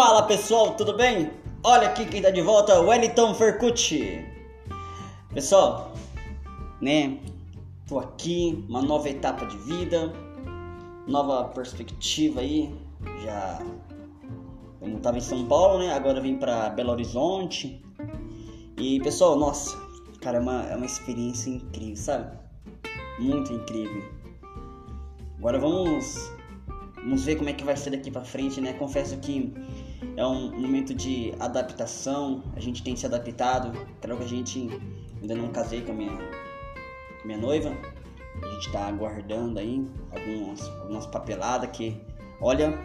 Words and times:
Fala 0.00 0.22
pessoal, 0.22 0.76
tudo 0.76 0.96
bem? 0.96 1.28
Olha 1.64 1.88
aqui 1.88 2.06
quem 2.06 2.22
tá 2.22 2.30
de 2.30 2.40
volta, 2.40 2.80
Wellington 2.80 3.34
Fercucci. 3.34 4.24
Pessoal, 5.34 5.92
né? 6.80 7.18
Tô 7.88 7.98
aqui, 7.98 8.64
uma 8.68 8.80
nova 8.80 9.08
etapa 9.08 9.44
de 9.44 9.56
vida, 9.56 10.12
nova 11.04 11.48
perspectiva 11.48 12.42
aí. 12.42 12.72
Já 13.24 13.60
eu 14.80 15.00
tava 15.00 15.18
em 15.18 15.20
São 15.20 15.44
Paulo, 15.46 15.80
né? 15.80 15.92
Agora 15.92 16.20
vim 16.20 16.36
para 16.36 16.70
Belo 16.70 16.92
Horizonte. 16.92 17.84
E 18.76 19.00
pessoal, 19.00 19.36
nossa, 19.36 19.76
cara, 20.20 20.38
é 20.38 20.40
uma, 20.40 20.62
é 20.68 20.76
uma 20.76 20.86
experiência 20.86 21.50
incrível, 21.50 21.96
sabe? 21.96 22.38
Muito 23.18 23.52
incrível. 23.52 24.04
Agora 25.38 25.58
vamos 25.58 26.37
Vamos 27.08 27.24
ver 27.24 27.36
como 27.36 27.48
é 27.48 27.54
que 27.54 27.64
vai 27.64 27.74
ser 27.74 27.88
daqui 27.88 28.10
para 28.10 28.22
frente, 28.22 28.60
né? 28.60 28.74
Confesso 28.74 29.16
que 29.16 29.50
é 30.14 30.26
um 30.26 30.50
momento 30.60 30.92
de 30.92 31.32
adaptação, 31.40 32.42
a 32.54 32.60
gente 32.60 32.82
tem 32.82 32.94
se 32.94 33.06
adaptado. 33.06 33.72
Claro 34.02 34.18
que 34.18 34.24
a 34.24 34.28
gente 34.28 34.68
ainda 35.18 35.34
não 35.34 35.48
casei 35.48 35.80
com 35.80 35.92
a 35.92 35.94
minha, 35.94 36.12
com 36.12 37.24
a 37.24 37.26
minha 37.26 37.38
noiva, 37.38 37.74
a 38.42 38.46
gente 38.50 38.70
tá 38.70 38.88
aguardando 38.88 39.58
aí 39.58 39.88
algumas, 40.10 40.68
algumas 40.80 41.06
papeladas 41.06 41.70
que, 41.74 41.98
olha, 42.42 42.78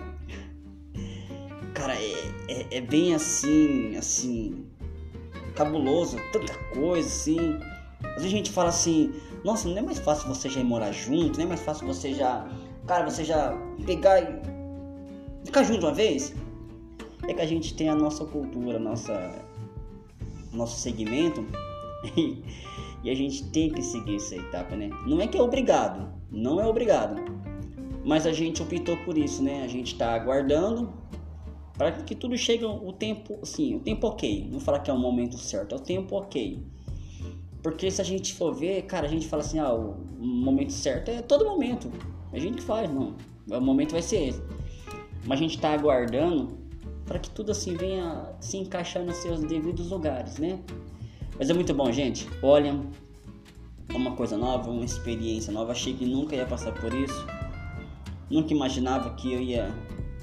cara, 1.74 1.94
é, 1.96 2.14
é, 2.48 2.78
é 2.78 2.82
bem 2.82 3.14
assim, 3.14 3.98
assim, 3.98 4.66
cabuloso, 5.54 6.16
tanta 6.32 6.58
coisa 6.74 7.10
assim. 7.10 7.60
Às 8.02 8.22
vezes 8.22 8.28
a 8.28 8.38
gente 8.38 8.52
fala 8.52 8.70
assim, 8.70 9.14
nossa, 9.44 9.68
não 9.68 9.78
é 9.78 9.82
mais 9.82 10.00
fácil 10.00 10.30
você 10.30 10.50
já 10.50 10.62
ir 10.62 10.64
morar 10.64 10.94
junto, 10.94 11.38
não 11.38 11.46
é 11.46 11.50
mais 11.50 11.62
fácil 11.62 11.86
você 11.86 12.14
já 12.14 12.48
cara, 12.88 13.10
você 13.10 13.24
já 13.24 13.54
pegar 13.86 14.22
e 14.22 15.46
ficar 15.46 15.64
junto 15.64 15.86
uma 15.86 15.94
vez, 15.94 16.34
é 17.28 17.34
que 17.34 17.42
a 17.42 17.46
gente 17.46 17.74
tem 17.74 17.90
a 17.90 17.96
nossa 17.96 18.26
cultura, 18.26 18.80
nossa 18.80 19.32
nosso 20.52 20.80
segmento 20.80 21.46
e, 23.04 23.10
a 23.10 23.16
gente 23.16 23.44
tem 23.50 23.72
que 23.72 23.82
seguir 23.82 24.18
essa 24.18 24.36
etapa, 24.36 24.76
né? 24.76 24.90
Não 25.08 25.20
é 25.20 25.28
que 25.28 25.38
é 25.38 25.42
obrigado, 25.42 26.14
não 26.32 26.62
é 26.62 26.68
obrigado, 26.68 27.16
mas 28.06 28.28
a 28.28 28.32
gente 28.32 28.62
optou 28.62 28.96
por 28.98 29.18
isso, 29.18 29.42
né? 29.42 29.64
A 29.64 29.68
gente 29.68 29.94
está 29.94 30.14
aguardando 30.14 30.94
para 31.78 31.92
que 31.92 32.14
tudo 32.14 32.38
chegue 32.38 32.64
o 32.66 32.94
tempo, 32.94 33.40
sim, 33.44 33.76
o 33.76 33.80
tempo 33.80 34.08
ok. 34.08 34.48
Não 34.52 34.60
falar 34.60 34.80
que 34.80 34.92
é 34.92 34.94
o 34.94 34.98
momento 34.98 35.38
certo, 35.38 35.74
é 35.74 35.78
o 35.78 35.82
tempo 35.82 36.16
ok. 36.16 36.64
Porque 37.64 37.90
se 37.90 38.02
a 38.02 38.04
gente 38.04 38.34
for 38.36 38.54
ver, 38.54 38.84
cara, 38.84 39.08
a 39.08 39.10
gente 39.10 39.28
fala 39.28 39.42
assim, 39.42 39.58
ah, 39.58 39.74
o 39.74 39.96
momento 40.20 40.72
certo 40.72 41.10
é 41.10 41.22
todo 41.22 41.46
momento. 41.46 41.90
A 42.34 42.40
gente 42.40 42.62
faz, 42.62 42.90
não. 42.90 43.16
O 43.50 43.62
momento 43.62 43.92
vai 43.92 44.02
ser 44.02 44.30
esse. 44.30 44.42
Mas 45.26 45.40
a 45.40 45.42
gente 45.42 45.56
está 45.56 45.74
aguardando 45.74 46.58
para 47.06 47.20
que 47.20 47.30
tudo 47.30 47.52
assim 47.52 47.76
venha 47.76 48.34
se 48.40 48.58
encaixar 48.58 49.04
nos 49.04 49.18
seus 49.18 49.42
devidos 49.42 49.90
lugares, 49.92 50.38
né? 50.38 50.60
Mas 51.38 51.50
é 51.50 51.54
muito 51.54 51.74
bom, 51.74 51.92
gente. 51.92 52.28
Olha, 52.42 52.80
uma 53.94 54.12
coisa 54.12 54.38
nova, 54.38 54.70
uma 54.70 54.84
experiência 54.84 55.54
nova. 55.54 55.72
Achei 55.72 55.94
que 55.94 56.06
nunca 56.06 56.36
ia 56.36 56.46
passar 56.46 56.74
por 56.74 56.94
isso. 56.94 57.26
Nunca 58.30 58.54
imaginava 58.54 59.12
que 59.12 59.32
eu 59.32 59.42
ia 59.42 59.72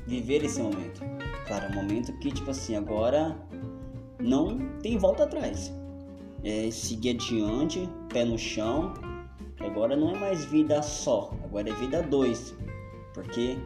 viver 0.07 0.45
esse 0.45 0.61
momento. 0.61 1.01
Claro, 1.47 1.67
é 1.67 1.69
um 1.69 1.75
momento 1.75 2.13
que, 2.19 2.31
tipo 2.33 2.51
assim, 2.51 2.75
agora 2.75 3.37
não 4.19 4.59
tem 4.83 4.99
volta 4.99 5.25
atrás. 5.25 5.73
É 6.43 6.71
seguir 6.71 7.11
adiante, 7.11 7.89
pé 8.09 8.25
no 8.25 8.39
chão 8.39 8.95
Agora 9.61 9.95
não 9.95 10.11
é 10.15 10.19
mais 10.19 10.45
vida 10.45 10.83
só, 10.83 11.33
agora 11.45 11.69
é 11.69 11.73
vida 11.75 12.03
dois. 12.03 12.55
Porque 13.13 13.59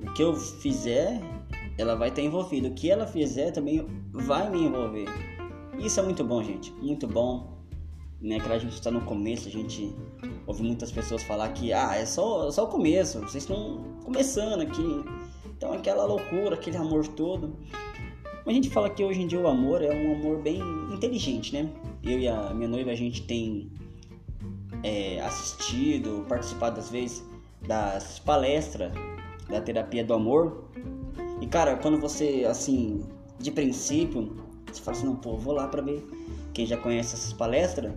o 0.00 0.12
que 0.12 0.22
eu 0.22 0.34
fizer, 0.34 1.20
ela 1.76 1.94
vai 1.94 2.08
estar 2.08 2.22
envolvida. 2.22 2.68
O 2.68 2.74
que 2.74 2.90
ela 2.90 3.06
fizer 3.06 3.50
também 3.50 3.86
vai 4.12 4.48
me 4.48 4.64
envolver. 4.64 5.06
Isso 5.78 5.98
é 6.00 6.02
muito 6.02 6.22
bom, 6.24 6.42
gente. 6.42 6.72
Muito 6.74 7.06
bom. 7.06 7.58
Né? 8.20 8.38
Que 8.38 8.52
a 8.52 8.58
gente 8.58 8.74
está 8.74 8.90
no 8.90 9.00
começo, 9.00 9.48
a 9.48 9.50
gente 9.50 9.94
ouve 10.46 10.62
muitas 10.62 10.92
pessoas 10.92 11.22
falar 11.22 11.48
que 11.50 11.72
ah, 11.72 11.96
é 11.96 12.04
só, 12.04 12.50
só 12.50 12.64
o 12.64 12.68
começo, 12.68 13.20
vocês 13.20 13.44
estão 13.44 13.82
começando 14.04 14.60
aqui. 14.60 15.04
Então 15.56 15.72
aquela 15.72 16.04
loucura, 16.04 16.54
aquele 16.54 16.76
amor 16.76 17.06
todo. 17.08 17.56
A 18.46 18.52
gente 18.52 18.70
fala 18.70 18.90
que 18.90 19.04
hoje 19.04 19.22
em 19.22 19.26
dia 19.26 19.40
o 19.40 19.46
amor 19.46 19.82
é 19.82 19.90
um 19.90 20.14
amor 20.16 20.42
bem 20.42 20.60
inteligente, 20.92 21.52
né? 21.52 21.70
Eu 22.02 22.18
e 22.18 22.28
a 22.28 22.52
minha 22.54 22.68
noiva, 22.68 22.90
a 22.90 22.94
gente 22.94 23.22
tem 23.22 23.70
é, 24.82 25.20
assistido, 25.20 26.24
participado 26.28 26.78
às 26.78 26.90
vezes 26.90 27.24
das 27.66 28.18
palestras 28.18 28.92
da 29.48 29.60
terapia 29.60 30.04
do 30.04 30.14
amor. 30.14 30.64
E 31.40 31.46
cara, 31.46 31.76
quando 31.76 31.98
você 31.98 32.46
assim, 32.48 33.04
de 33.38 33.50
princípio, 33.50 34.36
você 34.70 34.80
fala 34.80 34.96
assim, 34.96 35.06
não, 35.06 35.16
pô, 35.16 35.36
vou 35.36 35.54
lá 35.54 35.66
pra 35.68 35.82
ver. 35.82 36.06
Quem 36.52 36.66
já 36.66 36.76
conhece 36.76 37.14
essas 37.14 37.32
palestras, 37.32 37.92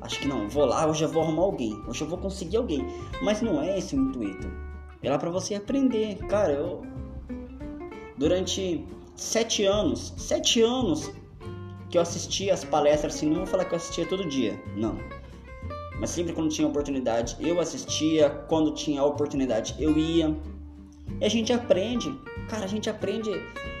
acho 0.00 0.20
que 0.20 0.28
não, 0.28 0.48
vou 0.48 0.64
lá, 0.64 0.86
hoje 0.86 1.04
eu 1.04 1.08
vou 1.08 1.22
arrumar 1.22 1.42
alguém, 1.42 1.80
hoje 1.86 2.02
eu 2.02 2.08
vou 2.08 2.18
conseguir 2.18 2.56
alguém. 2.56 2.84
Mas 3.22 3.40
não 3.40 3.60
é 3.62 3.78
esse 3.78 3.96
o 3.96 4.00
intuito. 4.00 4.50
É 5.02 5.10
lá 5.10 5.18
pra 5.18 5.30
você 5.30 5.54
aprender. 5.54 6.16
Cara, 6.28 6.52
eu. 6.52 6.82
Durante 8.16 8.84
sete 9.14 9.64
anos, 9.64 10.12
sete 10.16 10.60
anos 10.60 11.12
que 11.88 11.96
eu 11.96 12.02
assistia 12.02 12.52
as 12.52 12.64
palestras, 12.64 13.14
assim, 13.14 13.30
não 13.30 13.36
vou 13.36 13.46
falar 13.46 13.64
que 13.64 13.74
eu 13.74 13.76
assistia 13.76 14.04
todo 14.06 14.28
dia, 14.28 14.60
não 14.76 14.98
mas 15.98 16.10
sempre 16.10 16.32
quando 16.32 16.50
tinha 16.50 16.66
oportunidade 16.66 17.36
eu 17.40 17.60
assistia, 17.60 18.30
quando 18.48 18.72
tinha 18.72 19.02
oportunidade 19.02 19.74
eu 19.78 19.96
ia. 19.96 20.36
E 21.20 21.24
a 21.24 21.28
gente 21.28 21.52
aprende, 21.52 22.12
cara, 22.48 22.64
a 22.64 22.68
gente 22.68 22.88
aprende 22.88 23.30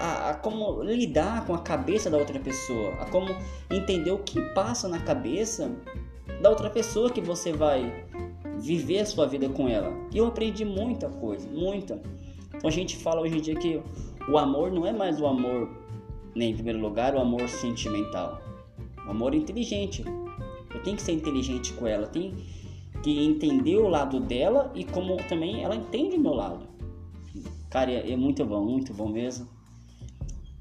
a, 0.00 0.30
a, 0.30 0.34
como 0.34 0.82
lidar 0.82 1.46
com 1.46 1.54
a 1.54 1.58
cabeça 1.58 2.10
da 2.10 2.16
outra 2.16 2.40
pessoa, 2.40 2.94
a 2.94 3.06
como 3.06 3.28
entender 3.70 4.10
o 4.10 4.18
que 4.18 4.40
passa 4.54 4.88
na 4.88 4.98
cabeça 4.98 5.70
da 6.40 6.50
outra 6.50 6.70
pessoa 6.70 7.10
que 7.10 7.20
você 7.20 7.52
vai 7.52 8.06
viver 8.58 9.00
a 9.00 9.06
sua 9.06 9.26
vida 9.26 9.48
com 9.48 9.68
ela. 9.68 9.92
E 10.12 10.18
eu 10.18 10.26
aprendi 10.26 10.64
muita 10.64 11.08
coisa, 11.08 11.48
muita. 11.48 12.00
Então 12.54 12.68
a 12.68 12.72
gente 12.72 12.96
fala 12.96 13.20
hoje 13.20 13.38
em 13.38 13.40
dia 13.40 13.54
que 13.54 13.80
o 14.28 14.36
amor 14.36 14.72
não 14.72 14.84
é 14.84 14.92
mais 14.92 15.20
o 15.20 15.26
amor, 15.26 15.70
nem 16.34 16.50
em 16.50 16.54
primeiro 16.54 16.80
lugar, 16.80 17.14
o 17.14 17.20
amor 17.20 17.48
sentimental. 17.48 18.40
O 19.06 19.10
amor 19.10 19.34
inteligente, 19.34 20.04
tenho 20.82 20.96
que 20.96 21.02
ser 21.02 21.12
inteligente 21.12 21.72
com 21.74 21.86
ela, 21.86 22.06
tenho 22.06 22.36
que 23.02 23.24
entender 23.24 23.76
o 23.76 23.88
lado 23.88 24.20
dela 24.20 24.72
e 24.74 24.84
como 24.84 25.16
também 25.28 25.62
ela 25.62 25.74
entende 25.74 26.16
o 26.16 26.20
meu 26.20 26.34
lado. 26.34 26.66
Cara, 27.70 27.90
é, 27.90 28.12
é 28.12 28.16
muito 28.16 28.44
bom, 28.44 28.64
muito 28.64 28.92
bom 28.94 29.08
mesmo. 29.08 29.48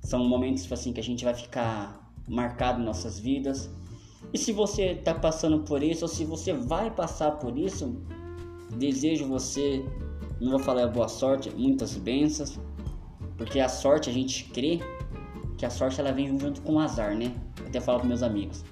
São 0.02 0.28
momentos 0.28 0.64
tipo 0.64 0.74
assim 0.74 0.94
que 0.94 1.00
a 1.00 1.04
gente 1.04 1.24
vai 1.24 1.34
ficar 1.34 2.12
marcado 2.28 2.82
em 2.82 2.86
nossas 2.86 3.20
vidas. 3.20 3.70
E 4.34 4.38
se 4.38 4.52
você 4.52 4.92
está 4.92 5.14
passando 5.14 5.60
por 5.60 5.82
isso, 5.82 6.04
ou 6.06 6.10
se 6.10 6.26
você 6.26 6.54
vai 6.54 6.92
passar 6.92 7.32
por 7.32 7.58
isso, 7.58 7.96
desejo 8.78 9.26
você, 9.28 9.86
não 10.40 10.52
vou 10.52 10.60
falar 10.60 10.88
boa 10.88 11.08
sorte, 11.08 11.50
muitas 11.56 11.96
bênçãos, 11.96 12.60
porque 13.38 13.60
a 13.60 13.70
sorte 13.70 14.10
a 14.10 14.14
gente 14.14 14.46
crê 14.46 14.80
que 15.58 15.66
a 15.66 15.70
sorte 15.70 16.00
ela 16.00 16.12
vem 16.12 16.38
junto 16.38 16.62
com 16.62 16.74
o 16.74 16.80
azar, 16.80 17.16
né? 17.16 17.34
até 17.66 17.80
falo 17.80 18.00
para 18.00 18.08
meus 18.08 18.24
amigos. 18.24 18.64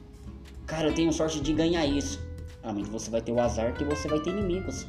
Cara, 0.67 0.87
eu 0.87 0.95
tenho 0.95 1.13
sorte 1.13 1.39
de 1.39 1.53
ganhar 1.53 1.85
isso. 1.85 2.19
Ah, 2.63 2.73
mas 2.73 2.87
você 2.87 3.11
vai 3.11 3.21
ter 3.21 3.31
o 3.31 3.39
azar 3.39 3.73
que 3.75 3.83
você 3.83 4.07
vai 4.07 4.19
ter 4.19 4.31
inimigos. 4.31 4.87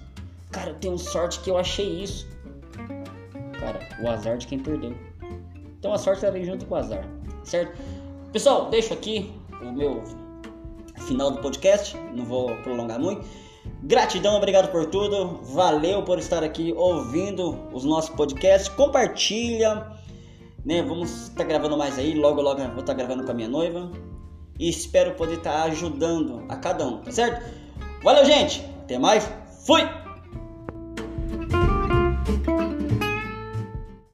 Cara, 0.50 0.70
eu 0.70 0.74
tenho 0.76 0.96
sorte 0.96 1.40
que 1.40 1.50
eu 1.50 1.58
achei 1.58 2.02
isso. 2.02 2.26
Cara, 3.58 3.78
o 4.02 4.08
azar 4.08 4.38
de 4.38 4.46
quem 4.46 4.58
perdeu. 4.58 4.94
Então 5.78 5.92
a 5.92 5.98
sorte 5.98 6.28
vem 6.30 6.44
junto 6.44 6.64
com 6.64 6.74
o 6.74 6.78
azar, 6.78 7.06
certo? 7.44 7.78
Pessoal, 8.32 8.70
deixo 8.70 8.94
aqui 8.94 9.30
o 9.60 9.70
meu 9.70 10.02
final 11.06 11.30
do 11.30 11.42
podcast. 11.42 11.94
Não 12.14 12.24
vou 12.24 12.56
prolongar 12.62 12.98
muito. 12.98 13.26
Gratidão, 13.82 14.36
obrigado 14.36 14.70
por 14.70 14.86
tudo. 14.86 15.42
Valeu 15.52 16.02
por 16.02 16.18
estar 16.18 16.42
aqui 16.42 16.72
ouvindo 16.74 17.58
os 17.72 17.84
nossos 17.84 18.10
podcasts. 18.16 18.68
Compartilha, 18.70 19.86
né? 20.64 20.80
Vamos 20.80 21.24
estar 21.24 21.42
tá 21.42 21.44
gravando 21.44 21.76
mais 21.76 21.98
aí. 21.98 22.14
Logo, 22.14 22.40
logo 22.40 22.62
vou 22.62 22.80
estar 22.80 22.84
tá 22.84 22.94
gravando 22.94 23.24
com 23.24 23.30
a 23.30 23.34
minha 23.34 23.48
noiva 23.48 23.90
e 24.58 24.68
espero 24.68 25.14
poder 25.14 25.38
estar 25.38 25.62
ajudando 25.64 26.44
a 26.48 26.56
cada 26.56 26.86
um, 26.86 26.98
tá 26.98 27.10
certo? 27.10 27.44
Valeu, 28.02 28.24
gente! 28.24 28.64
Até 28.82 28.98
mais, 28.98 29.28
fui! 29.66 30.05